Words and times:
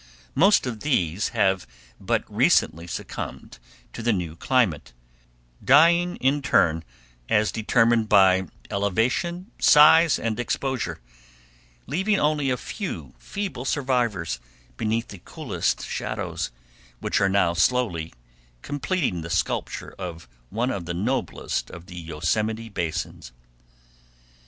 Most 0.33 0.65
of 0.65 0.79
these 0.79 1.27
have 1.27 1.67
but 1.99 2.23
recently 2.27 2.87
succumbed 2.87 3.59
to 3.93 4.01
the 4.01 4.11
new 4.11 4.35
climate, 4.35 4.93
dying 5.63 6.15
in 6.15 6.41
turn 6.41 6.83
as 7.29 7.51
determined 7.51 8.09
by 8.09 8.47
elevation, 8.71 9.51
size, 9.59 10.17
and 10.17 10.39
exposure, 10.39 10.99
leaving 11.85 12.19
only 12.19 12.49
a 12.49 12.57
few 12.57 13.13
feeble 13.19 13.63
survivors 13.63 14.39
beneath 14.75 15.09
the 15.09 15.19
coolest 15.23 15.85
shadows, 15.85 16.49
which 16.99 17.21
are 17.21 17.29
now 17.29 17.53
slowly 17.53 18.11
completing 18.63 19.21
the 19.21 19.29
sculpture 19.29 19.93
of 19.99 20.27
one 20.49 20.71
of 20.71 20.85
the 20.87 20.95
noblest 20.95 21.69
of 21.69 21.85
the 21.85 21.95
Yosemite 21.97 22.69
basins. 22.69 23.31